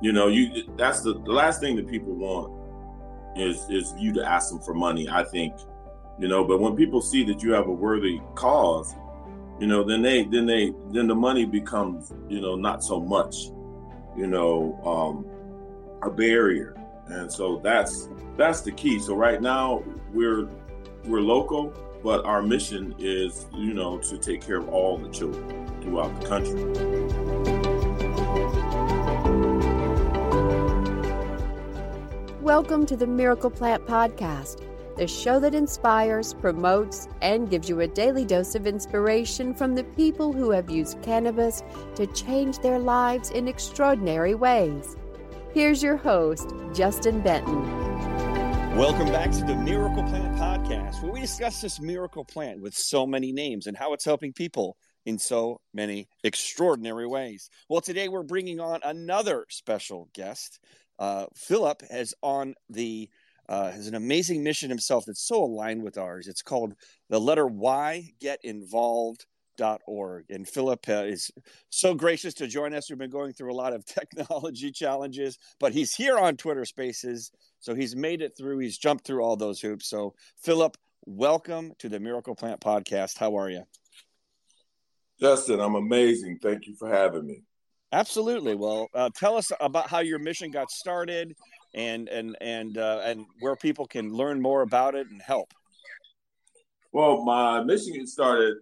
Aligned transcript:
You 0.00 0.12
know, 0.12 0.28
you 0.28 0.64
that's 0.76 1.02
the, 1.02 1.14
the 1.14 1.32
last 1.32 1.60
thing 1.60 1.76
that 1.76 1.86
people 1.88 2.14
want 2.14 2.60
is 3.36 3.68
is 3.68 3.94
you 3.98 4.12
to 4.14 4.24
ask 4.24 4.50
them 4.50 4.60
for 4.60 4.74
money. 4.74 5.08
I 5.08 5.24
think, 5.24 5.54
you 6.18 6.28
know, 6.28 6.44
but 6.44 6.60
when 6.60 6.74
people 6.74 7.00
see 7.00 7.22
that 7.24 7.42
you 7.42 7.52
have 7.52 7.66
a 7.66 7.72
worthy 7.72 8.20
cause, 8.34 8.94
you 9.60 9.66
know, 9.66 9.84
then 9.84 10.00
they 10.00 10.24
then 10.24 10.46
they 10.46 10.72
then 10.90 11.06
the 11.06 11.14
money 11.14 11.44
becomes 11.44 12.12
you 12.28 12.40
know 12.40 12.56
not 12.56 12.82
so 12.82 12.98
much, 12.98 13.50
you 14.16 14.26
know, 14.26 14.80
um, 14.84 15.26
a 16.02 16.10
barrier, 16.10 16.74
and 17.08 17.30
so 17.30 17.60
that's 17.62 18.08
that's 18.38 18.62
the 18.62 18.72
key. 18.72 18.98
So 18.98 19.14
right 19.14 19.40
now 19.40 19.84
we're 20.14 20.48
we're 21.04 21.20
local, 21.20 21.74
but 22.02 22.24
our 22.24 22.42
mission 22.42 22.94
is 22.98 23.46
you 23.54 23.74
know 23.74 23.98
to 23.98 24.16
take 24.16 24.40
care 24.40 24.56
of 24.56 24.68
all 24.70 24.96
the 24.96 25.10
children 25.10 25.68
throughout 25.82 26.18
the 26.20 26.26
country. 26.26 27.19
Welcome 32.50 32.84
to 32.86 32.96
the 32.96 33.06
Miracle 33.06 33.48
Plant 33.48 33.86
Podcast, 33.86 34.66
the 34.96 35.06
show 35.06 35.38
that 35.38 35.54
inspires, 35.54 36.34
promotes, 36.34 37.06
and 37.22 37.48
gives 37.48 37.68
you 37.68 37.78
a 37.78 37.86
daily 37.86 38.24
dose 38.24 38.56
of 38.56 38.66
inspiration 38.66 39.54
from 39.54 39.76
the 39.76 39.84
people 39.84 40.32
who 40.32 40.50
have 40.50 40.68
used 40.68 41.00
cannabis 41.00 41.62
to 41.94 42.08
change 42.08 42.58
their 42.58 42.80
lives 42.80 43.30
in 43.30 43.46
extraordinary 43.46 44.34
ways. 44.34 44.96
Here's 45.54 45.80
your 45.80 45.96
host, 45.96 46.52
Justin 46.74 47.20
Benton. 47.20 47.62
Welcome 48.76 49.12
back 49.12 49.30
to 49.30 49.44
the 49.44 49.54
Miracle 49.54 50.02
Plant 50.02 50.36
Podcast, 50.36 51.04
where 51.04 51.12
we 51.12 51.20
discuss 51.20 51.60
this 51.60 51.78
miracle 51.78 52.24
plant 52.24 52.60
with 52.60 52.74
so 52.74 53.06
many 53.06 53.30
names 53.30 53.68
and 53.68 53.76
how 53.76 53.92
it's 53.92 54.04
helping 54.04 54.32
people 54.32 54.76
in 55.06 55.18
so 55.18 55.60
many 55.72 56.08
extraordinary 56.24 57.06
ways. 57.06 57.48
Well, 57.68 57.80
today 57.80 58.08
we're 58.08 58.24
bringing 58.24 58.58
on 58.58 58.80
another 58.82 59.46
special 59.50 60.08
guest. 60.14 60.58
Uh, 61.00 61.26
Philip 61.34 61.82
has 61.90 62.14
on 62.22 62.54
the 62.68 63.10
uh, 63.48 63.72
has 63.72 63.88
an 63.88 63.96
amazing 63.96 64.44
mission 64.44 64.70
himself 64.70 65.04
that's 65.06 65.26
so 65.26 65.42
aligned 65.42 65.82
with 65.82 65.98
ours. 65.98 66.28
It's 66.28 66.42
called 66.42 66.74
the 67.08 67.18
letter 67.18 67.48
Y 67.48 68.12
Get 68.20 68.38
Involved 68.44 69.26
org. 69.86 70.24
And 70.30 70.48
Philip 70.48 70.88
uh, 70.88 71.04
is 71.04 71.30
so 71.68 71.94
gracious 71.94 72.34
to 72.34 72.46
join 72.46 72.74
us. 72.74 72.88
We've 72.88 72.98
been 72.98 73.10
going 73.10 73.32
through 73.32 73.52
a 73.52 73.54
lot 73.54 73.72
of 73.72 73.84
technology 73.86 74.70
challenges, 74.70 75.38
but 75.58 75.72
he's 75.72 75.94
here 75.94 76.18
on 76.18 76.36
Twitter 76.36 76.64
Spaces. 76.64 77.30
So 77.58 77.74
he's 77.74 77.94
made 77.94 78.22
it 78.22 78.36
through. 78.36 78.58
He's 78.58 78.78
jumped 78.78 79.06
through 79.06 79.22
all 79.22 79.36
those 79.36 79.60
hoops. 79.60 79.88
So, 79.88 80.14
Philip, 80.42 80.76
welcome 81.04 81.72
to 81.78 81.88
the 81.88 82.00
Miracle 82.00 82.34
Plant 82.34 82.60
podcast. 82.60 83.18
How 83.18 83.36
are 83.36 83.50
you? 83.50 83.64
Justin, 85.20 85.60
I'm 85.60 85.74
amazing. 85.74 86.38
Thank 86.42 86.66
you 86.66 86.74
for 86.74 86.88
having 86.88 87.26
me. 87.26 87.42
Absolutely. 87.92 88.54
Well, 88.54 88.88
uh, 88.94 89.10
tell 89.16 89.36
us 89.36 89.50
about 89.60 89.90
how 89.90 89.98
your 89.98 90.20
mission 90.20 90.50
got 90.50 90.70
started, 90.70 91.34
and 91.74 92.08
and 92.08 92.36
and 92.40 92.78
uh, 92.78 93.02
and 93.04 93.26
where 93.40 93.56
people 93.56 93.86
can 93.86 94.12
learn 94.12 94.40
more 94.40 94.62
about 94.62 94.94
it 94.94 95.08
and 95.08 95.20
help. 95.20 95.52
Well, 96.92 97.24
my 97.24 97.62
mission 97.62 98.06
started 98.06 98.56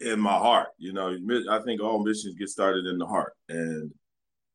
in 0.00 0.20
my 0.20 0.34
heart. 0.34 0.68
You 0.78 0.92
know, 0.92 1.16
I 1.50 1.60
think 1.60 1.80
all 1.80 2.04
missions 2.04 2.36
get 2.36 2.48
started 2.48 2.86
in 2.86 2.98
the 2.98 3.06
heart, 3.06 3.34
and 3.48 3.92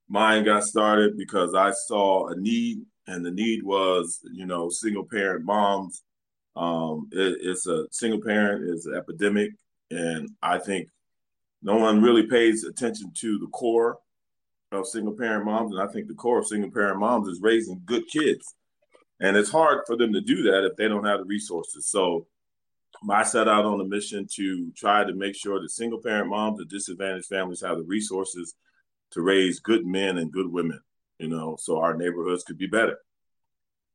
mine 0.09 0.43
got 0.43 0.65
started 0.65 1.17
because 1.17 1.55
I 1.55 1.71
saw 1.71 2.27
a 2.27 2.35
need, 2.35 2.79
and 3.07 3.25
the 3.25 3.31
need 3.31 3.63
was, 3.63 4.19
you 4.33 4.45
know, 4.45 4.69
single 4.69 5.05
parent 5.09 5.45
moms. 5.45 6.03
Um, 6.55 7.07
it, 7.13 7.37
it's 7.41 7.65
a 7.65 7.85
single 7.91 8.21
parent 8.21 8.69
is 8.69 8.85
an 8.85 8.95
epidemic, 8.95 9.51
and 9.89 10.29
I 10.41 10.57
think 10.57 10.89
no 11.61 11.77
one 11.77 12.01
really 12.01 12.27
pays 12.27 12.63
attention 12.63 13.11
to 13.19 13.39
the 13.39 13.47
core 13.47 13.99
of 14.71 14.87
single 14.87 15.13
parent 15.13 15.45
moms, 15.45 15.73
and 15.73 15.81
I 15.81 15.91
think 15.91 16.07
the 16.07 16.13
core 16.13 16.39
of 16.39 16.47
single 16.47 16.71
parent 16.71 16.99
moms 16.99 17.27
is 17.27 17.41
raising 17.41 17.81
good 17.85 18.07
kids, 18.07 18.55
and 19.19 19.35
it's 19.35 19.51
hard 19.51 19.81
for 19.85 19.97
them 19.97 20.13
to 20.13 20.21
do 20.21 20.43
that 20.43 20.65
if 20.65 20.75
they 20.77 20.87
don't 20.87 21.05
have 21.05 21.19
the 21.19 21.25
resources. 21.25 21.87
So 21.87 22.27
I 23.09 23.23
set 23.23 23.47
out 23.47 23.65
on 23.65 23.81
a 23.81 23.85
mission 23.85 24.27
to 24.35 24.71
try 24.75 25.03
to 25.03 25.13
make 25.13 25.35
sure 25.35 25.59
that 25.61 25.69
single 25.69 25.99
parent 25.99 26.29
moms 26.29 26.59
and 26.59 26.69
disadvantaged 26.69 27.27
families 27.27 27.61
have 27.61 27.77
the 27.77 27.83
resources 27.83 28.55
to 29.11 29.21
raise 29.21 29.59
good 29.59 29.85
men 29.85 30.17
and 30.17 30.31
good 30.31 30.47
women, 30.47 30.79
you 31.19 31.27
know, 31.27 31.57
so 31.59 31.79
our 31.79 31.95
neighborhoods 31.95 32.43
could 32.43 32.57
be 32.57 32.67
better. 32.67 32.97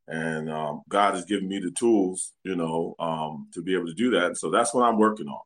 And 0.09 0.51
um, 0.51 0.83
God 0.89 1.15
has 1.15 1.25
given 1.25 1.49
me 1.49 1.59
the 1.59 1.73
tools, 1.73 2.33
you 2.45 2.55
know, 2.55 2.95
um, 2.99 3.49
to 3.55 3.63
be 3.63 3.75
able 3.75 3.87
to 3.87 3.95
do 3.95 4.11
that. 4.11 4.27
And 4.27 4.39
so 4.39 4.51
that's 4.51 4.73
what 4.73 4.85
I'm 4.85 4.99
working 4.99 5.27
on. 5.27 5.41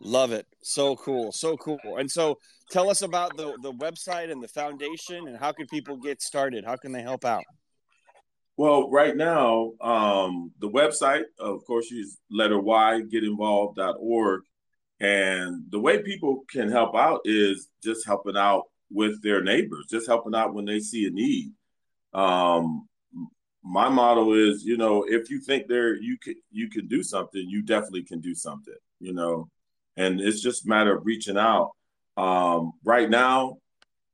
Love 0.00 0.32
it. 0.32 0.46
So 0.62 0.96
cool. 0.96 1.30
So 1.32 1.56
cool. 1.56 1.78
And 1.98 2.10
so 2.10 2.38
tell 2.70 2.88
us 2.88 3.02
about 3.02 3.36
the, 3.36 3.56
the 3.62 3.72
website 3.72 4.30
and 4.30 4.42
the 4.42 4.48
foundation 4.48 5.28
and 5.28 5.36
how 5.36 5.52
can 5.52 5.66
people 5.66 5.96
get 5.96 6.22
started? 6.22 6.64
How 6.64 6.76
can 6.76 6.92
they 6.92 7.02
help 7.02 7.24
out? 7.24 7.44
Well, 8.56 8.90
right 8.90 9.16
now, 9.16 9.72
um, 9.80 10.52
the 10.60 10.68
website, 10.68 11.24
of 11.38 11.64
course, 11.66 11.90
is 11.92 12.18
letter 12.30 12.58
Y, 12.58 13.02
getinvolved.org. 13.12 14.42
And 15.00 15.64
the 15.70 15.80
way 15.80 16.02
people 16.02 16.44
can 16.50 16.70
help 16.70 16.94
out 16.94 17.20
is 17.24 17.68
just 17.82 18.06
helping 18.06 18.36
out 18.36 18.64
with 18.90 19.22
their 19.22 19.42
neighbors, 19.42 19.86
just 19.90 20.06
helping 20.06 20.34
out 20.34 20.52
when 20.52 20.66
they 20.66 20.80
see 20.80 21.06
a 21.06 21.10
need. 21.10 21.52
Um, 22.12 22.86
my 23.62 23.88
motto 23.88 24.34
is, 24.34 24.64
you 24.64 24.76
know, 24.76 25.04
if 25.08 25.30
you 25.30 25.40
think 25.40 25.68
there 25.68 25.94
you 25.94 26.18
can 26.22 26.34
you 26.50 26.68
can 26.68 26.86
do 26.88 27.02
something, 27.02 27.42
you 27.48 27.62
definitely 27.62 28.04
can 28.04 28.20
do 28.20 28.34
something, 28.34 28.74
you 28.98 29.12
know. 29.12 29.48
And 29.96 30.20
it's 30.20 30.40
just 30.40 30.64
a 30.64 30.68
matter 30.68 30.96
of 30.96 31.04
reaching 31.04 31.36
out. 31.36 31.72
Um, 32.16 32.72
right 32.84 33.08
now, 33.08 33.58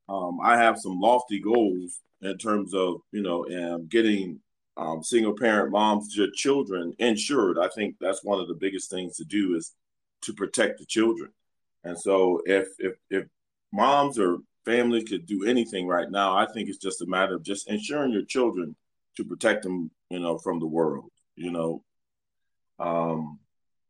um, 0.09 0.39
I 0.43 0.57
have 0.57 0.79
some 0.79 1.01
lofty 1.01 1.41
goals 1.41 2.01
in 2.23 2.39
terms 2.39 2.75
of 2.75 3.01
you 3.13 3.23
know 3.23 3.47
um, 3.47 3.87
getting 3.89 4.41
um, 4.77 5.03
single 5.03 5.35
parent 5.35 5.73
moms 5.73 6.17
children 6.35 6.93
insured. 6.99 7.59
I 7.59 7.69
think 7.69 7.97
that's 8.01 8.25
one 8.25 8.41
of 8.41 8.49
the 8.49 8.55
biggest 8.55 8.91
things 8.91 9.17
to 9.17 9.25
do 9.25 9.57
is 9.57 9.73
to 10.23 10.33
protect 10.33 10.79
the 10.79 10.87
children. 10.87 11.31
And 11.85 11.99
so 11.99 12.41
if 12.47 12.69
if 12.79 12.95
if 13.11 13.27
moms 13.73 14.19
or 14.19 14.39
families 14.65 15.05
could 15.05 15.27
do 15.27 15.45
anything 15.45 15.87
right 15.87 16.11
now 16.11 16.37
i 16.37 16.45
think 16.45 16.69
it's 16.69 16.79
just 16.79 17.01
a 17.01 17.07
matter 17.07 17.37
of 17.37 17.43
just 17.45 17.71
insuring 17.71 18.13
your 18.13 18.25
children 18.25 18.75
to 19.17 19.25
protect 19.25 19.63
them 19.63 19.91
you 20.11 20.19
know 20.19 20.39
from 20.39 20.59
the 20.59 20.67
world 20.67 21.09
you 21.37 21.53
know. 21.53 21.83
Um 22.79 23.39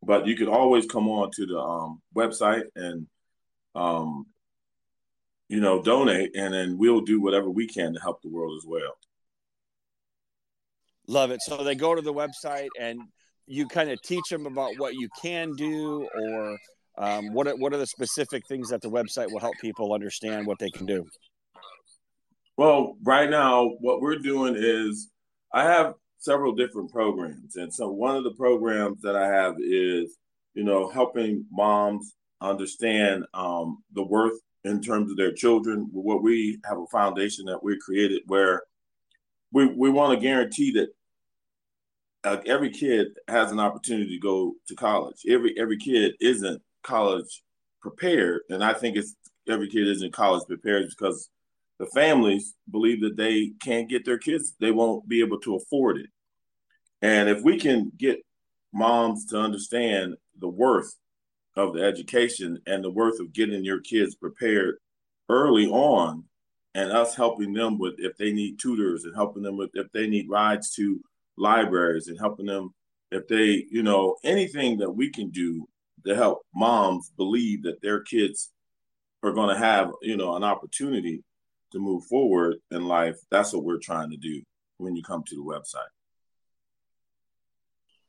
but 0.03 0.27
you 0.27 0.35
can 0.35 0.47
always 0.47 0.85
come 0.85 1.07
on 1.07 1.31
to 1.31 1.45
the 1.45 1.59
um, 1.59 2.01
website 2.15 2.65
and 2.75 3.07
um, 3.75 4.25
you 5.49 5.61
know, 5.61 5.81
donate, 5.81 6.35
and 6.35 6.53
then 6.53 6.77
we'll 6.77 7.01
do 7.01 7.21
whatever 7.21 7.49
we 7.49 7.67
can 7.67 7.93
to 7.93 7.99
help 7.99 8.21
the 8.21 8.29
world 8.29 8.57
as 8.57 8.65
well. 8.65 8.97
Love 11.07 11.31
it. 11.31 11.41
So 11.41 11.63
they 11.63 11.75
go 11.75 11.95
to 11.95 12.01
the 12.01 12.13
website 12.13 12.67
and 12.77 12.99
you 13.45 13.65
kind 13.65 13.89
of 13.89 14.01
teach 14.01 14.27
them 14.29 14.45
about 14.45 14.77
what 14.77 14.95
you 14.95 15.07
can 15.21 15.53
do, 15.53 16.07
or 16.13 16.57
um, 16.97 17.33
what 17.33 17.47
are, 17.47 17.55
what 17.55 17.73
are 17.73 17.77
the 17.77 17.87
specific 17.87 18.45
things 18.47 18.69
that 18.69 18.81
the 18.81 18.89
website 18.89 19.31
will 19.31 19.39
help 19.39 19.55
people 19.61 19.93
understand 19.93 20.45
what 20.45 20.59
they 20.59 20.69
can 20.69 20.85
do. 20.85 21.05
Well, 22.57 22.97
right 23.03 23.29
now, 23.29 23.69
what 23.79 24.01
we're 24.01 24.17
doing 24.17 24.55
is 24.57 25.09
I 25.53 25.63
have 25.63 25.93
several 26.19 26.53
different 26.53 26.91
programs, 26.91 27.55
and 27.55 27.73
so 27.73 27.89
one 27.89 28.15
of 28.15 28.23
the 28.23 28.33
programs 28.35 29.01
that 29.01 29.15
I 29.15 29.27
have 29.27 29.55
is 29.59 30.17
you 30.53 30.63
know 30.63 30.89
helping 30.89 31.45
moms 31.51 32.13
understand 32.41 33.25
um, 33.33 33.83
the 33.93 34.03
worth 34.03 34.39
in 34.63 34.81
terms 34.81 35.11
of 35.11 35.17
their 35.17 35.33
children. 35.33 35.89
What 35.91 36.23
we 36.23 36.59
have 36.65 36.77
a 36.77 36.87
foundation 36.87 37.45
that 37.45 37.63
we 37.63 37.77
created 37.79 38.23
where 38.27 38.63
we 39.51 39.67
we 39.67 39.89
want 39.89 40.17
to 40.17 40.25
guarantee 40.25 40.71
that 40.73 40.89
uh, 42.23 42.41
every 42.45 42.69
kid 42.69 43.07
has 43.27 43.51
an 43.51 43.59
opportunity 43.59 44.15
to 44.15 44.19
go 44.19 44.53
to 44.67 44.75
college. 44.75 45.21
Every 45.27 45.57
every 45.57 45.77
kid 45.77 46.15
isn't 46.19 46.61
college 46.83 47.43
prepared, 47.81 48.41
and 48.49 48.63
I 48.63 48.73
think 48.73 48.97
it's 48.97 49.15
every 49.47 49.69
kid 49.69 49.87
isn't 49.87 50.13
college 50.13 50.43
prepared 50.47 50.89
because 50.89 51.29
the 51.79 51.85
families 51.87 52.55
believe 52.71 53.01
that 53.01 53.17
they 53.17 53.51
can't 53.61 53.89
get 53.89 54.05
their 54.05 54.17
kids; 54.17 54.53
they 54.59 54.71
won't 54.71 55.07
be 55.07 55.21
able 55.21 55.39
to 55.41 55.55
afford 55.55 55.97
it. 55.97 56.09
And 57.01 57.29
if 57.29 57.43
we 57.43 57.57
can 57.57 57.91
get 57.97 58.23
moms 58.73 59.25
to 59.27 59.39
understand 59.39 60.15
the 60.39 60.47
worth 60.47 60.95
of 61.55 61.73
the 61.73 61.83
education 61.83 62.59
and 62.67 62.83
the 62.83 62.91
worth 62.91 63.19
of 63.19 63.33
getting 63.33 63.63
your 63.63 63.79
kids 63.79 64.15
prepared 64.15 64.77
early 65.29 65.67
on 65.67 66.23
and 66.75 66.91
us 66.91 67.15
helping 67.15 67.53
them 67.53 67.79
with 67.79 67.95
if 67.97 68.15
they 68.17 68.31
need 68.31 68.59
tutors 68.59 69.05
and 69.05 69.15
helping 69.15 69.41
them 69.41 69.57
with 69.57 69.71
if 69.73 69.91
they 69.91 70.07
need 70.07 70.29
rides 70.29 70.71
to 70.75 71.01
libraries 71.37 72.07
and 72.07 72.19
helping 72.19 72.45
them 72.45 72.73
if 73.11 73.27
they 73.27 73.65
you 73.71 73.83
know 73.83 74.15
anything 74.23 74.77
that 74.77 74.91
we 74.91 75.09
can 75.09 75.29
do 75.29 75.67
to 76.05 76.15
help 76.15 76.41
moms 76.53 77.11
believe 77.17 77.63
that 77.63 77.81
their 77.81 78.01
kids 78.01 78.51
are 79.23 79.31
going 79.31 79.49
to 79.49 79.59
have 79.59 79.91
you 80.01 80.15
know 80.15 80.35
an 80.35 80.43
opportunity 80.43 81.23
to 81.71 81.79
move 81.79 82.03
forward 82.05 82.55
in 82.71 82.85
life 82.85 83.17
that's 83.31 83.53
what 83.53 83.63
we're 83.63 83.79
trying 83.79 84.09
to 84.09 84.17
do 84.17 84.41
when 84.77 84.95
you 84.95 85.03
come 85.03 85.23
to 85.27 85.35
the 85.35 85.41
website 85.41 85.91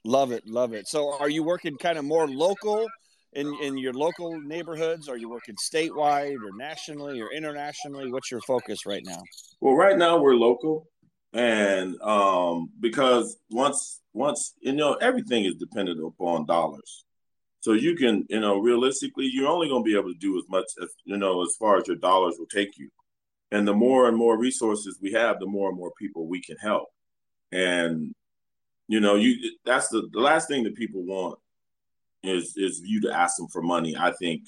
love 0.05 0.33
it 0.33 0.47
love 0.47 0.73
it 0.73 0.87
so 0.87 1.17
are 1.19 1.31
you 1.31 1.43
working 1.43 1.77
kind 1.77 1.99
of 1.99 2.05
more 2.05 2.29
local 2.29 2.87
in 3.33 3.55
in 3.63 3.79
your 3.79 3.93
local 3.93 4.41
neighborhoods? 4.41 5.09
Are 5.09 5.17
you 5.17 5.29
working 5.29 5.57
statewide 5.57 6.37
or 6.37 6.57
nationally 6.57 7.21
or 7.21 7.33
internationally? 7.33 8.11
What's 8.11 8.31
your 8.31 8.41
focus 8.47 8.87
right 8.87 9.03
now? 9.05 9.23
Well, 9.61 9.75
right 9.75 9.97
now 9.97 10.19
we're 10.19 10.35
local, 10.35 10.89
and 11.33 12.01
um, 12.03 12.71
because 12.81 13.37
once 13.51 14.01
once 14.13 14.55
you 14.61 14.73
know 14.73 14.95
everything 14.95 15.45
is 15.45 15.55
dependent 15.55 16.05
upon 16.05 16.47
dollars. 16.47 17.05
So 17.61 17.73
you 17.73 17.97
can, 17.97 18.25
you 18.31 18.39
know, 18.39 18.59
realistically, 18.59 19.29
you're 19.33 19.49
only 19.49 19.69
going 19.69 19.83
to 19.83 19.85
be 19.85 19.99
able 19.99 20.13
to 20.13 20.19
do 20.19 20.39
as 20.39 20.45
much 20.49 20.67
as 20.81 20.89
you 21.05 21.17
know 21.17 21.43
as 21.43 21.55
far 21.59 21.77
as 21.77 21.87
your 21.87 21.97
dollars 21.97 22.37
will 22.39 22.47
take 22.47 22.79
you. 22.79 22.89
And 23.51 23.67
the 23.67 23.75
more 23.75 24.09
and 24.09 24.17
more 24.17 24.39
resources 24.39 24.99
we 25.01 25.13
have, 25.13 25.41
the 25.41 25.47
more 25.47 25.71
and 25.71 25.79
more 25.79 25.93
people 25.99 26.27
we 26.27 26.41
can 26.43 26.57
help. 26.59 26.89
And 27.51 28.15
you 28.89 29.01
know, 29.01 29.17
you 29.17 29.53
that's 29.65 29.89
the, 29.89 30.09
the 30.13 30.21
last 30.21 30.49
thing 30.49 30.65
that 30.65 30.75
people 30.75 31.03
want 31.03 31.39
is 32.23 32.55
is 32.57 32.81
you 32.85 33.01
to 33.03 33.13
ask 33.13 33.37
them 33.37 33.49
for 33.49 33.63
money. 33.63 33.97
I 33.97 34.13
think, 34.13 34.43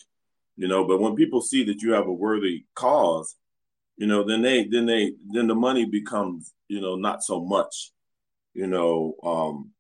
you 0.57 0.69
know, 0.69 0.85
but 0.85 1.01
when 1.01 1.15
people 1.15 1.41
see 1.41 1.65
that 1.65 1.83
you 1.83 1.93
have 1.93 2.07
a 2.07 2.13
worthy 2.13 2.65
cause, 2.75 3.37
you 3.97 4.07
know, 4.07 4.25
then 4.25 4.43
they 4.43 4.65
then 4.65 4.87
they 4.87 5.13
then 5.33 5.47
the 5.47 5.55
money 5.55 5.85
becomes 5.85 6.53
you 6.69 6.81
know 6.81 6.97
not 6.97 7.23
so 7.23 7.45
much, 7.45 7.93
you 8.55 8.67
know, 8.67 9.15
um, 9.23 9.71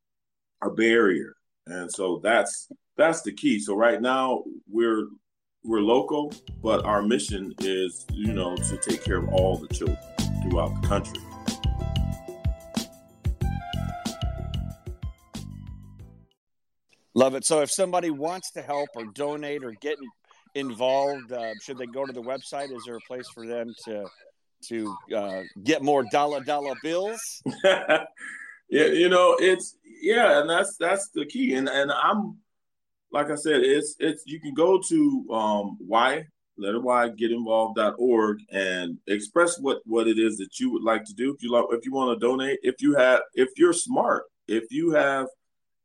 a 0.63 0.71
barrier. 0.71 1.35
And 1.67 1.91
so 1.91 2.21
that's 2.23 2.69
that's 2.97 3.23
the 3.23 3.33
key. 3.33 3.61
So 3.61 3.75
right 3.75 4.01
now 4.01 4.45
we're 4.69 5.07
we're 5.65 5.81
local, 5.81 6.33
but 6.63 6.85
our 6.85 7.03
mission 7.03 7.55
is 7.61 8.07
you 8.13 8.33
know 8.33 8.57
to 8.57 8.77
take 8.79 9.05
care 9.05 9.19
of 9.19 9.29
all 9.29 9.57
the 9.57 9.69
children 9.69 9.99
throughout 10.43 10.81
the 10.81 10.89
country. 10.89 11.23
Love 17.15 17.35
it. 17.35 17.45
So 17.45 17.61
if 17.61 17.71
somebody 17.71 18.11
wants 18.11 18.53
to 18.53 18.63
help 18.63 18.89
or 18.95 19.05
donate 19.15 19.65
or 19.65 19.73
get 19.73 19.97
involved, 20.55 21.33
uh, 21.33 21.53
should 21.63 21.77
they 21.77 21.87
go 21.87 22.07
to 22.07 22.13
the 22.13 22.23
website? 22.23 22.73
Is 22.75 22.85
there 22.87 22.97
a 22.97 23.01
place 23.07 23.29
for 23.35 23.47
them 23.47 23.75
to 23.85 24.07
to 24.69 24.97
uh, 25.15 25.43
get 25.65 25.83
more 25.83 26.05
dollar 26.11 26.41
dollar 26.41 26.75
bills? 26.83 27.21
yeah, 27.65 28.05
you 28.71 29.09
know, 29.09 29.37
it's 29.39 29.77
yeah, 30.01 30.41
and 30.41 30.49
that's 30.49 30.77
that's 30.79 31.11
the 31.15 31.27
key. 31.27 31.55
And 31.55 31.69
and 31.69 31.91
I'm 31.93 32.39
like 33.13 33.31
I 33.31 33.35
said, 33.35 33.63
it's 33.63 33.97
it's 33.99 34.23
you 34.27 34.41
can 34.41 34.55
go 34.55 34.81
to 34.89 35.27
um 35.33 35.77
why 35.81 36.25
letter 36.57 36.81
y 36.81 37.09
get 37.17 37.33
involved.org 37.33 38.39
and 38.53 38.99
express 39.07 39.59
what 39.59 39.81
what 39.87 40.07
it 40.07 40.19
is 40.19 40.37
that 40.39 40.59
you 40.61 40.71
would 40.73 40.83
like 40.83 41.05
to 41.05 41.15
do. 41.15 41.35
If 41.35 41.43
you 41.43 41.51
like 41.51 41.65
if 41.71 41.85
you 41.85 41.93
want 41.93 42.19
to 42.19 42.27
donate 42.27 42.61
if 42.63 42.77
you 42.81 42.95
have 42.95 43.23
if 43.35 43.49
you're 43.57 43.73
smart 43.73 44.25
if 44.47 44.65
you 44.71 44.93
have 44.93 45.27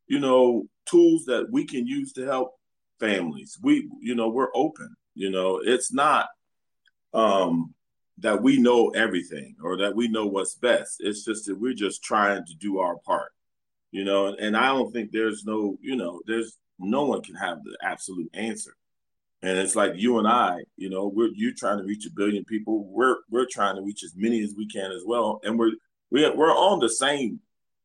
you 0.06 0.20
know 0.20 0.66
tools 0.88 1.24
that 1.24 1.46
we 1.50 1.64
can 1.64 1.86
use 1.86 2.12
to 2.12 2.24
help 2.24 2.52
families 3.00 3.58
we 3.62 3.88
you 4.00 4.14
know 4.14 4.28
we're 4.28 4.54
open 4.54 4.94
you 5.14 5.30
know. 5.30 5.60
It's 5.64 5.92
not 5.92 6.28
um 7.14 7.74
that 8.18 8.42
we 8.42 8.58
know 8.58 8.90
everything 8.90 9.56
or 9.62 9.76
that 9.78 9.94
we 9.94 10.08
know 10.08 10.26
what's 10.26 10.54
best. 10.54 10.96
It's 11.00 11.24
just 11.24 11.46
that 11.46 11.58
we're 11.58 11.74
just 11.74 12.02
trying 12.02 12.44
to 12.46 12.54
do 12.54 12.78
our 12.78 12.96
part 12.98 13.32
you 13.90 14.04
know. 14.04 14.34
And 14.38 14.56
i 14.56 14.66
don't 14.66 14.92
think 14.92 15.10
there's 15.10 15.44
no 15.44 15.76
you 15.80 15.96
know 15.96 16.20
there's 16.26 16.58
no 16.78 17.04
one 17.04 17.22
can 17.22 17.34
have 17.34 17.62
the 17.64 17.76
absolute 17.82 18.28
answer 18.34 18.74
and 19.42 19.58
it's 19.58 19.76
like 19.76 19.92
you 19.96 20.18
and 20.18 20.28
i 20.28 20.62
you 20.76 20.90
know 20.90 21.06
we're 21.06 21.30
you 21.34 21.54
trying 21.54 21.78
to 21.78 21.84
reach 21.84 22.06
a 22.06 22.10
billion 22.10 22.44
people 22.44 22.84
we're 22.84 23.16
we're 23.30 23.46
trying 23.50 23.76
to 23.76 23.82
reach 23.82 24.02
as 24.04 24.14
many 24.16 24.42
as 24.42 24.54
we 24.56 24.66
can 24.66 24.90
as 24.92 25.02
well 25.06 25.40
and 25.44 25.58
we're 25.58 25.72
we're, 26.10 26.34
we're 26.36 26.54
on 26.54 26.78
the 26.78 26.88
same 26.88 27.40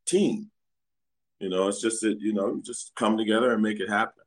team 0.05 0.51
you 1.41 1.49
know, 1.49 1.67
it's 1.67 1.81
just 1.81 2.01
that, 2.01 2.21
you 2.21 2.33
know, 2.33 2.61
just 2.63 2.91
come 2.95 3.17
together 3.17 3.51
and 3.51 3.63
make 3.63 3.79
it 3.79 3.89
happen. 3.89 4.23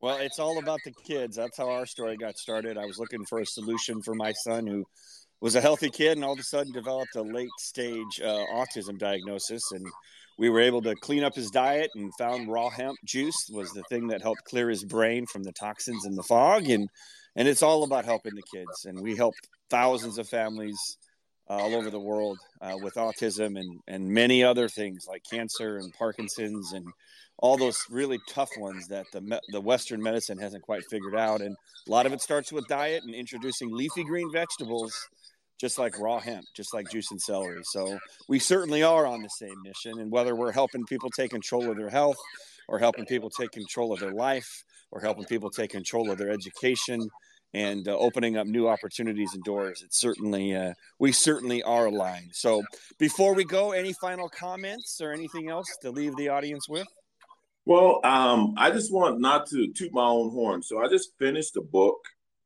Well, 0.00 0.18
it's 0.18 0.38
all 0.38 0.58
about 0.58 0.78
the 0.84 0.92
kids. 1.04 1.36
That's 1.36 1.58
how 1.58 1.68
our 1.68 1.84
story 1.84 2.16
got 2.16 2.38
started. 2.38 2.78
I 2.78 2.86
was 2.86 2.98
looking 2.98 3.24
for 3.24 3.40
a 3.40 3.44
solution 3.46 4.02
for 4.02 4.14
my 4.14 4.32
son 4.32 4.68
who 4.68 4.84
was 5.40 5.56
a 5.56 5.60
healthy 5.60 5.90
kid 5.90 6.12
and 6.16 6.24
all 6.24 6.34
of 6.34 6.38
a 6.38 6.44
sudden 6.44 6.72
developed 6.72 7.16
a 7.16 7.22
late 7.22 7.50
stage 7.58 8.20
uh, 8.24 8.44
autism 8.54 8.98
diagnosis. 8.98 9.72
And 9.72 9.84
we 10.40 10.48
were 10.48 10.60
able 10.60 10.80
to 10.80 10.96
clean 10.96 11.22
up 11.22 11.34
his 11.34 11.50
diet 11.50 11.90
and 11.94 12.10
found 12.16 12.50
raw 12.50 12.70
hemp 12.70 12.96
juice 13.04 13.50
was 13.52 13.70
the 13.72 13.82
thing 13.90 14.06
that 14.06 14.22
helped 14.22 14.42
clear 14.44 14.70
his 14.70 14.82
brain 14.82 15.26
from 15.26 15.42
the 15.42 15.52
toxins 15.52 16.06
and 16.06 16.16
the 16.16 16.22
fog. 16.22 16.66
And, 16.70 16.88
and 17.36 17.46
it's 17.46 17.62
all 17.62 17.84
about 17.84 18.06
helping 18.06 18.34
the 18.34 18.42
kids. 18.54 18.86
And 18.86 19.02
we 19.02 19.14
help 19.14 19.34
thousands 19.68 20.16
of 20.16 20.26
families 20.26 20.96
uh, 21.50 21.58
all 21.58 21.74
over 21.74 21.90
the 21.90 22.00
world 22.00 22.38
uh, 22.62 22.78
with 22.82 22.94
autism 22.94 23.60
and, 23.60 23.80
and 23.86 24.08
many 24.08 24.42
other 24.42 24.66
things 24.66 25.04
like 25.06 25.22
cancer 25.30 25.76
and 25.76 25.92
Parkinson's 25.92 26.72
and 26.72 26.86
all 27.36 27.58
those 27.58 27.84
really 27.90 28.18
tough 28.26 28.50
ones 28.56 28.88
that 28.88 29.04
the, 29.12 29.40
the 29.48 29.60
Western 29.60 30.02
medicine 30.02 30.38
hasn't 30.38 30.62
quite 30.62 30.84
figured 30.88 31.16
out. 31.16 31.42
And 31.42 31.54
a 31.86 31.90
lot 31.90 32.06
of 32.06 32.14
it 32.14 32.22
starts 32.22 32.50
with 32.50 32.66
diet 32.66 33.02
and 33.04 33.14
introducing 33.14 33.76
leafy 33.76 34.04
green 34.04 34.32
vegetables, 34.32 34.94
just 35.60 35.78
like 35.78 35.98
raw 35.98 36.18
hemp, 36.18 36.46
just 36.54 36.72
like 36.72 36.90
juice 36.90 37.10
and 37.10 37.20
celery. 37.20 37.60
So 37.64 37.98
we 38.28 38.38
certainly 38.38 38.82
are 38.82 39.06
on 39.06 39.22
the 39.22 39.28
same 39.28 39.60
mission. 39.62 40.00
And 40.00 40.10
whether 40.10 40.34
we're 40.34 40.52
helping 40.52 40.84
people 40.86 41.10
take 41.10 41.30
control 41.30 41.70
of 41.70 41.76
their 41.76 41.90
health 41.90 42.16
or 42.66 42.78
helping 42.78 43.04
people 43.04 43.28
take 43.28 43.50
control 43.50 43.92
of 43.92 44.00
their 44.00 44.12
life 44.12 44.64
or 44.90 45.00
helping 45.00 45.24
people 45.26 45.50
take 45.50 45.70
control 45.70 46.10
of 46.10 46.18
their 46.18 46.30
education, 46.30 47.08
and 47.52 47.88
uh, 47.88 47.96
opening 47.96 48.36
up 48.36 48.46
new 48.46 48.68
opportunities 48.68 49.34
and 49.34 49.42
doors. 49.44 49.82
It's 49.84 49.98
certainly 49.98 50.54
uh, 50.54 50.74
we 50.98 51.12
certainly 51.12 51.62
are 51.62 51.86
aligned. 51.86 52.30
So 52.32 52.62
before 52.98 53.34
we 53.34 53.44
go, 53.44 53.72
any 53.72 53.92
final 53.92 54.28
comments 54.28 55.00
or 55.00 55.12
anything 55.12 55.48
else 55.48 55.66
to 55.82 55.90
leave 55.90 56.16
the 56.16 56.28
audience 56.28 56.68
with? 56.68 56.86
Well, 57.66 58.00
um, 58.04 58.54
I 58.56 58.70
just 58.70 58.92
want 58.92 59.20
not 59.20 59.46
to 59.48 59.72
toot 59.72 59.92
my 59.92 60.04
own 60.04 60.30
horn. 60.30 60.62
So 60.62 60.82
I 60.82 60.88
just 60.88 61.16
finished 61.18 61.56
a 61.56 61.60
book 61.60 61.98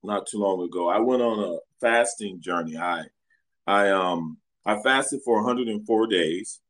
not 0.05 0.27
too 0.27 0.39
long 0.39 0.63
ago. 0.63 0.89
I 0.89 0.99
went 0.99 1.23
on 1.23 1.39
a 1.39 1.59
fasting 1.81 2.41
journey. 2.41 2.77
I 2.77 3.05
I 3.67 3.91
um 3.91 4.39
I 4.67 4.81
fasted 4.83 5.21
for 5.25 5.37
104 5.43 6.07
days 6.07 6.61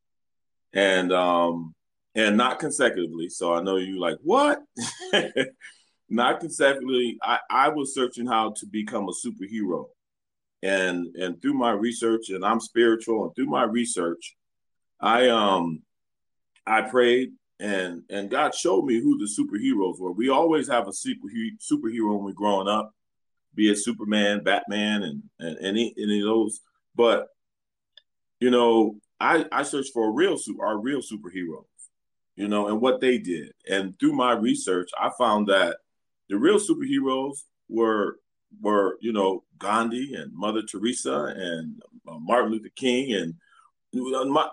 and 0.73 1.11
um 1.11 1.73
and 2.15 2.37
not 2.37 2.59
consecutively. 2.59 3.29
So 3.29 3.53
I 3.53 3.61
know 3.61 3.77
you 3.77 3.99
like 3.99 4.17
what? 4.21 4.61
not 6.09 6.39
consecutively, 6.39 7.17
I, 7.21 7.39
I 7.49 7.69
was 7.69 7.93
searching 7.93 8.25
how 8.25 8.53
to 8.57 8.65
become 8.67 9.09
a 9.09 9.27
superhero. 9.27 9.87
And 10.63 11.15
and 11.15 11.41
through 11.41 11.55
my 11.55 11.71
research, 11.71 12.29
and 12.29 12.43
I'm 12.43 12.59
spiritual, 12.59 13.25
and 13.25 13.35
through 13.35 13.47
my 13.47 13.63
research, 13.63 14.35
I 14.99 15.29
um 15.29 15.83
I 16.65 16.81
prayed 16.81 17.33
and 17.59 18.03
and 18.09 18.29
God 18.29 18.55
showed 18.55 18.85
me 18.85 18.99
who 18.99 19.17
the 19.17 19.29
superheroes 19.29 19.99
were. 19.99 20.11
We 20.11 20.29
always 20.29 20.67
have 20.67 20.87
a 20.87 20.93
super 20.93 21.27
superhero 21.59 22.15
when 22.15 22.25
we're 22.25 22.33
growing 22.33 22.67
up, 22.67 22.93
be 23.55 23.71
it 23.71 23.77
Superman, 23.77 24.43
Batman, 24.43 25.03
and 25.03 25.23
and 25.39 25.57
any 25.61 25.93
any 25.97 26.19
of 26.19 26.25
those. 26.25 26.61
But 26.95 27.27
you 28.39 28.51
know, 28.51 28.97
I 29.19 29.45
I 29.51 29.63
searched 29.63 29.93
for 29.93 30.07
a 30.07 30.11
real 30.11 30.37
our 30.61 30.77
real 30.77 30.99
superheroes, 30.99 31.65
you 32.35 32.47
know, 32.47 32.67
and 32.67 32.81
what 32.81 33.01
they 33.01 33.17
did. 33.17 33.51
And 33.69 33.97
through 33.99 34.13
my 34.13 34.33
research, 34.33 34.89
I 34.99 35.11
found 35.17 35.47
that 35.47 35.77
the 36.29 36.37
real 36.37 36.59
superheroes 36.59 37.39
were 37.69 38.19
were 38.61 38.97
you 39.01 39.13
know 39.13 39.43
Gandhi 39.57 40.13
and 40.15 40.33
Mother 40.33 40.61
Teresa 40.61 41.33
and 41.35 41.81
uh, 42.07 42.19
Martin 42.19 42.51
Luther 42.51 42.69
King 42.75 43.13
and 43.13 43.35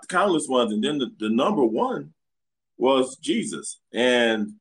countless 0.08 0.46
ones, 0.48 0.72
and 0.72 0.82
then 0.82 0.98
the, 0.98 1.10
the 1.18 1.28
number 1.28 1.64
one 1.64 2.12
was 2.76 3.16
Jesus. 3.16 3.80
And 3.92 4.54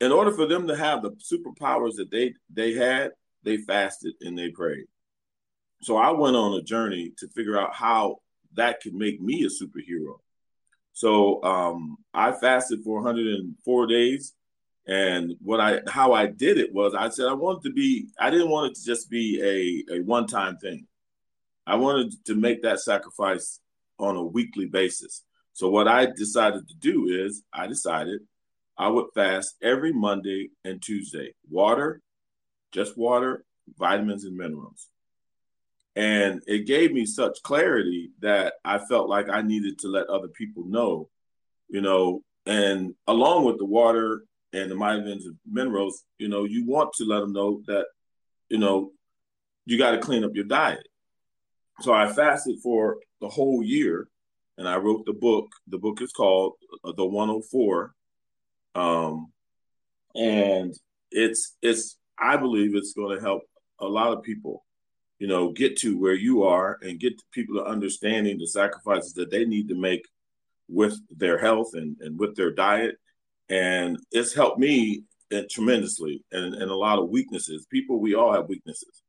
in 0.00 0.12
order 0.12 0.30
for 0.32 0.46
them 0.46 0.66
to 0.68 0.76
have 0.76 1.02
the 1.02 1.10
superpowers 1.10 1.96
that 1.96 2.10
they 2.10 2.34
they 2.52 2.74
had, 2.74 3.12
they 3.42 3.58
fasted 3.58 4.14
and 4.20 4.36
they 4.36 4.50
prayed. 4.50 4.86
So 5.82 5.96
I 5.96 6.10
went 6.10 6.36
on 6.36 6.58
a 6.58 6.62
journey 6.62 7.12
to 7.18 7.28
figure 7.28 7.58
out 7.58 7.74
how 7.74 8.16
that 8.54 8.80
could 8.80 8.94
make 8.94 9.20
me 9.20 9.44
a 9.44 9.48
superhero. 9.48 10.18
So 10.92 11.42
um, 11.42 11.96
I 12.12 12.32
fasted 12.32 12.82
for 12.82 12.96
104 12.96 13.86
days 13.86 14.34
and 14.86 15.34
what 15.40 15.60
I 15.60 15.80
how 15.88 16.12
I 16.12 16.26
did 16.26 16.58
it 16.58 16.72
was 16.72 16.94
I 16.94 17.10
said 17.10 17.26
I 17.26 17.34
wanted 17.34 17.62
to 17.64 17.72
be 17.72 18.08
I 18.18 18.30
didn't 18.30 18.50
want 18.50 18.70
it 18.70 18.74
to 18.76 18.84
just 18.84 19.08
be 19.10 19.84
a, 19.90 19.96
a 19.96 20.00
one 20.02 20.26
time 20.26 20.56
thing. 20.56 20.86
I 21.66 21.76
wanted 21.76 22.12
to 22.26 22.34
make 22.34 22.62
that 22.62 22.80
sacrifice 22.80 23.60
on 23.98 24.16
a 24.16 24.24
weekly 24.24 24.66
basis. 24.66 25.22
So 25.52 25.68
what 25.70 25.86
I 25.86 26.06
decided 26.06 26.66
to 26.68 26.74
do 26.74 27.06
is 27.08 27.42
I 27.52 27.66
decided 27.66 28.22
I 28.80 28.88
would 28.88 29.08
fast 29.14 29.56
every 29.60 29.92
Monday 29.92 30.48
and 30.64 30.80
Tuesday. 30.80 31.34
Water, 31.50 32.00
just 32.72 32.96
water, 32.96 33.44
vitamins 33.78 34.24
and 34.24 34.34
minerals. 34.34 34.88
And 35.96 36.40
it 36.46 36.66
gave 36.66 36.90
me 36.90 37.04
such 37.04 37.42
clarity 37.42 38.12
that 38.20 38.54
I 38.64 38.78
felt 38.78 39.10
like 39.10 39.28
I 39.28 39.42
needed 39.42 39.80
to 39.80 39.88
let 39.88 40.06
other 40.06 40.28
people 40.28 40.64
know, 40.64 41.10
you 41.68 41.82
know, 41.82 42.22
and 42.46 42.94
along 43.06 43.44
with 43.44 43.58
the 43.58 43.66
water 43.66 44.22
and 44.54 44.70
the 44.70 44.76
vitamins 44.76 45.26
and 45.26 45.36
minerals, 45.44 46.02
you 46.16 46.28
know, 46.28 46.44
you 46.44 46.64
want 46.64 46.94
to 46.94 47.04
let 47.04 47.20
them 47.20 47.34
know 47.34 47.60
that, 47.66 47.84
you 48.48 48.56
know, 48.56 48.92
you 49.66 49.76
got 49.76 49.90
to 49.90 49.98
clean 49.98 50.24
up 50.24 50.34
your 50.34 50.44
diet. 50.44 50.88
So 51.80 51.92
I 51.92 52.10
fasted 52.10 52.60
for 52.62 52.96
the 53.20 53.28
whole 53.28 53.62
year 53.62 54.08
and 54.56 54.66
I 54.66 54.78
wrote 54.78 55.04
the 55.04 55.12
book. 55.12 55.50
The 55.68 55.76
book 55.76 56.00
is 56.00 56.12
called 56.12 56.54
uh, 56.82 56.92
The 56.96 57.04
104 57.04 57.94
Um, 58.74 59.32
and 60.14 60.74
it's 61.10 61.56
it's 61.62 61.98
I 62.18 62.36
believe 62.36 62.74
it's 62.74 62.94
going 62.94 63.16
to 63.16 63.22
help 63.22 63.42
a 63.80 63.86
lot 63.86 64.12
of 64.12 64.22
people, 64.22 64.64
you 65.18 65.26
know, 65.26 65.52
get 65.52 65.76
to 65.78 65.98
where 65.98 66.14
you 66.14 66.42
are 66.44 66.78
and 66.82 67.00
get 67.00 67.20
people 67.32 67.56
to 67.56 67.64
understanding 67.64 68.38
the 68.38 68.46
sacrifices 68.46 69.14
that 69.14 69.30
they 69.30 69.44
need 69.44 69.68
to 69.68 69.74
make 69.74 70.06
with 70.68 70.98
their 71.10 71.38
health 71.38 71.70
and, 71.74 71.96
and 72.00 72.18
with 72.18 72.36
their 72.36 72.52
diet. 72.52 72.96
And 73.48 73.98
it's 74.12 74.34
helped 74.34 74.58
me 74.58 75.04
tremendously 75.50 76.24
and, 76.32 76.54
and 76.54 76.70
a 76.70 76.76
lot 76.76 76.98
of 76.98 77.08
weaknesses. 77.08 77.66
People, 77.70 77.98
we 77.98 78.14
all 78.14 78.32
have 78.32 78.48
weaknesses. 78.48 79.02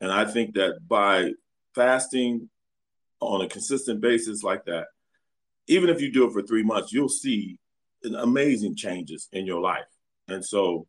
And 0.00 0.10
I 0.12 0.24
think 0.24 0.54
that 0.54 0.86
by 0.86 1.32
fasting 1.74 2.48
on 3.20 3.42
a 3.42 3.48
consistent 3.48 4.00
basis 4.00 4.42
like 4.42 4.64
that, 4.66 4.86
even 5.66 5.88
if 5.88 6.00
you 6.00 6.12
do 6.12 6.26
it 6.26 6.32
for 6.32 6.42
three 6.42 6.62
months, 6.62 6.92
you'll 6.92 7.08
see 7.08 7.58
amazing 8.04 8.76
changes 8.76 9.28
in 9.32 9.46
your 9.46 9.60
life. 9.60 9.84
And 10.28 10.44
so, 10.44 10.86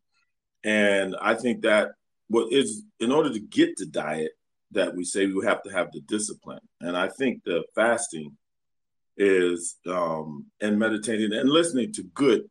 and 0.64 1.16
I 1.20 1.34
think 1.34 1.62
that 1.62 1.92
what 2.28 2.52
is 2.52 2.84
in 3.00 3.12
order 3.12 3.32
to 3.32 3.40
get 3.40 3.76
the 3.76 3.86
diet 3.86 4.32
that 4.70 4.94
we 4.94 5.04
say 5.04 5.26
we 5.26 5.44
have 5.44 5.62
to 5.62 5.70
have 5.70 5.92
the 5.92 6.00
discipline. 6.00 6.60
And 6.80 6.96
I 6.96 7.08
think 7.08 7.44
the 7.44 7.62
fasting 7.74 8.36
is 9.18 9.76
um 9.86 10.46
and 10.60 10.78
meditating 10.78 11.32
and 11.32 11.48
listening 11.48 11.92
to 11.92 12.02
good 12.14 12.44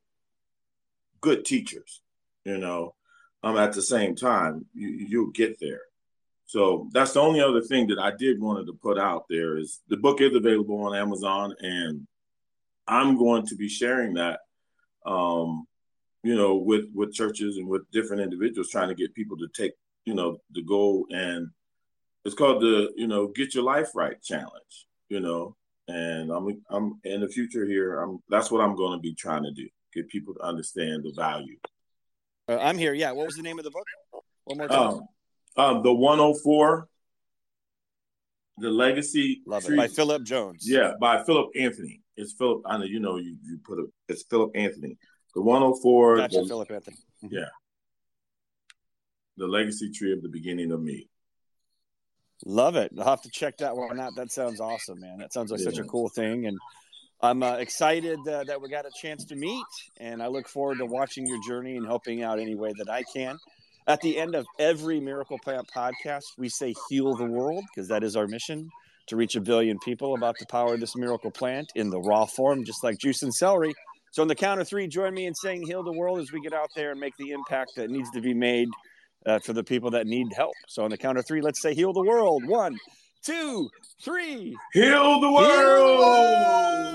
good 1.20 1.46
teachers, 1.46 2.02
you 2.46 2.58
know, 2.58 2.94
um 3.44 3.58
at 3.58 3.74
the 3.74 3.82
same 3.82 4.16
time, 4.16 4.66
you 4.74 4.90
you'll 4.90 5.32
get 5.32 5.60
there. 5.60 5.82
So 6.46 6.90
that's 6.92 7.14
the 7.14 7.22
only 7.22 7.40
other 7.42 7.62
thing 7.62 7.88
that 7.88 8.00
I 8.00 8.12
did 8.12 8.42
wanted 8.42 8.68
to 8.68 8.74
put 8.74 9.00
out 9.00 9.24
there 9.30 9.58
is 9.58 9.80
the 9.88 9.98
book 9.98 10.20
is 10.22 10.36
available 10.36 10.84
on 10.84 10.96
Amazon 10.96 11.56
and 11.62 12.06
I'm 12.88 13.18
going 13.18 13.46
to 13.48 13.56
be 13.56 13.70
sharing 13.70 14.16
that 14.16 14.42
um, 15.06 15.66
you 16.24 16.36
know, 16.36 16.56
with 16.56 16.86
with 16.94 17.14
churches 17.14 17.58
and 17.58 17.68
with 17.68 17.90
different 17.92 18.22
individuals 18.22 18.70
trying 18.70 18.90
to 18.90 18.96
get 18.96 19.14
people 19.14 19.38
to 19.38 19.48
take, 19.54 19.74
you 20.06 20.14
know, 20.14 20.38
the 20.52 20.64
goal 20.64 21.06
and 21.10 21.50
it's 22.24 22.36
called 22.36 22.62
the, 22.62 22.92
you 22.96 23.08
know, 23.08 23.28
get 23.28 23.56
your 23.56 23.64
life 23.64 23.90
right 23.96 24.22
challenge, 24.22 24.88
you 25.10 25.20
know. 25.20 25.56
And 25.88 26.32
I'm 26.32 26.62
I'm 26.70 27.00
in 27.04 27.22
the 27.22 27.28
future 27.28 27.66
here, 27.66 28.00
I'm 28.00 28.20
that's 28.30 28.52
what 28.52 28.62
I'm 28.62 28.76
going 28.76 28.98
to 28.98 29.02
be 29.02 29.16
trying 29.16 29.44
to 29.44 29.52
do. 29.52 29.68
Get 29.94 30.08
people 30.10 30.34
to 30.36 30.42
understand 30.42 31.04
the 31.04 31.12
value. 31.16 31.58
Uh, 32.48 32.58
I'm 32.58 32.78
here. 32.78 32.94
Yeah, 32.94 33.12
what 33.12 33.26
was 33.26 33.36
the 33.36 33.42
name 33.42 33.58
of 33.58 33.66
the 33.66 33.72
book? 33.72 33.86
One 34.46 34.58
more 34.58 34.68
time. 34.68 34.80
Um, 34.80 35.08
um, 35.58 35.84
the 35.84 35.94
104, 35.94 36.88
the 38.58 38.70
Legacy 38.70 39.42
Love 39.46 39.66
Tree. 39.66 39.76
it 39.76 39.78
by 39.78 39.88
Philip 39.88 40.24
Jones. 40.24 40.64
Yeah, 40.66 40.94
by 41.00 41.24
Philip 41.24 41.50
Anthony. 41.60 42.02
It's 42.22 42.34
Philip. 42.34 42.62
I 42.66 42.78
know 42.78 42.84
you 42.84 43.00
know 43.00 43.18
you 43.18 43.36
you 43.44 43.58
put 43.64 43.80
it. 43.80 43.86
It's 44.08 44.24
Philip 44.24 44.52
Anthony. 44.54 44.96
The 45.34 45.42
104. 45.42 46.18
Gotcha, 46.18 46.42
the, 46.42 46.48
Philip 46.48 46.72
Anthony. 46.72 46.98
Mm-hmm. 47.24 47.36
Yeah. 47.36 47.46
The 49.38 49.48
Legacy 49.48 49.92
Tree 49.92 50.14
of 50.14 50.22
the 50.22 50.30
Beginning 50.30 50.72
of 50.72 50.82
Me. 50.82 51.10
Love 52.46 52.76
it. 52.76 52.92
I'll 52.98 53.06
have 53.06 53.22
to 53.24 53.30
check 53.30 53.58
that 53.58 53.76
one 53.76 54.00
out. 54.00 54.16
That 54.16 54.32
sounds 54.32 54.60
awesome, 54.60 55.00
man. 55.00 55.18
That 55.18 55.34
sounds 55.34 55.52
like 55.52 55.62
yeah. 55.62 55.66
such 55.66 55.80
a 55.80 55.84
cool 55.84 56.10
thing, 56.10 56.46
and 56.46 56.58
I'm 57.22 57.44
uh, 57.44 57.54
excited 57.54 58.20
uh, 58.28 58.44
that 58.44 58.62
we 58.62 58.70
got 58.70 58.86
a 58.86 58.92
chance 59.00 59.26
to 59.26 59.36
meet, 59.36 59.66
and 59.98 60.22
I 60.22 60.28
look 60.28 60.48
forward 60.48 60.80
to 60.80 60.86
watching 60.86 61.28
your 61.28 61.40
journey 61.48 61.78
and 61.78 61.86
helping 61.86 62.24
out 62.24 62.40
any 62.40 62.56
way 62.56 62.74
that 62.78 62.90
I 62.90 63.04
can. 63.14 63.38
At 63.88 64.02
the 64.02 64.18
end 64.18 64.36
of 64.36 64.46
every 64.60 65.00
Miracle 65.00 65.40
Plant 65.40 65.70
podcast, 65.76 66.24
we 66.38 66.50
say 66.50 66.74
heal 66.90 67.16
the 67.16 67.26
world 67.26 67.64
because 67.74 67.88
that 67.90 68.04
is 68.04 68.16
our 68.16 68.28
mission 68.28 68.70
to 69.08 69.16
reach 69.16 69.36
a 69.36 69.42
billion 69.42 69.78
people 69.80 70.16
about 70.16 70.36
the 70.40 70.46
power 70.46 70.74
of 70.74 70.80
this 70.80 70.96
miracle 70.96 71.32
plant 71.32 71.72
in 71.76 71.90
the 71.90 72.00
raw 72.00 72.26
form, 72.26 72.64
just 72.64 72.84
like 72.84 72.98
juice 72.98 73.24
and 73.24 73.34
celery. 73.34 73.74
So, 74.12 74.22
on 74.22 74.28
the 74.28 74.36
count 74.36 74.60
of 74.60 74.68
three, 74.68 74.88
join 74.88 75.14
me 75.14 75.26
in 75.26 75.34
saying 75.34 75.66
heal 75.66 75.84
the 75.84 75.94
world 75.94 76.20
as 76.20 76.32
we 76.32 76.42
get 76.42 76.54
out 76.54 76.70
there 76.76 76.92
and 76.92 77.00
make 77.00 77.16
the 77.18 77.32
impact 77.32 77.72
that 77.78 77.90
needs 77.90 78.12
to 78.12 78.22
be 78.22 78.34
made 78.34 78.70
uh, 79.26 79.40
for 79.40 79.54
the 79.54 79.64
people 79.64 79.92
that 79.92 80.06
need 80.08 80.28
help. 80.36 80.54
So, 80.68 80.84
on 80.84 80.92
the 80.92 80.98
count 80.98 81.18
of 81.18 81.26
three, 81.26 81.42
let's 81.42 81.62
say 81.62 81.74
heal 81.74 81.94
the 81.94 82.04
world. 82.04 82.46
One, 82.46 82.78
two, 83.24 83.70
three. 84.04 84.56
Heal 84.74 85.22
the 85.22 85.32
world. 85.32 85.48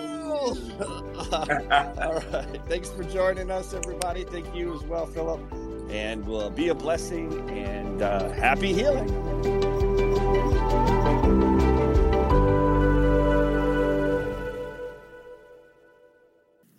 Heal 0.00 0.54
the 0.54 0.86
world. 0.86 1.32
All 1.98 2.14
right. 2.14 2.60
Thanks 2.68 2.90
for 2.90 3.04
joining 3.04 3.50
us, 3.50 3.72
everybody. 3.72 4.24
Thank 4.24 4.54
you 4.54 4.74
as 4.74 4.82
well, 4.82 5.06
Philip 5.06 5.40
and 5.90 6.26
we'll 6.26 6.50
be 6.50 6.68
a 6.68 6.74
blessing 6.74 7.48
and 7.50 8.02
uh, 8.02 8.30
happy 8.32 8.72
healing. 8.72 9.06